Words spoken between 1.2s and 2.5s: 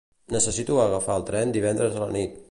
el tren divendres a la nit.